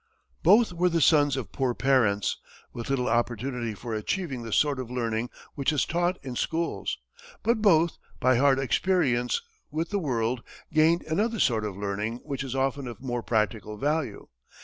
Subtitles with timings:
[0.41, 2.39] Both were the sons of poor parents,
[2.73, 6.97] with little opportunity for achieving the sort of learning which is taught in schools;
[7.43, 10.41] but both, by hard experience with the world,
[10.73, 14.27] gained another sort of learning which is often of more practical value.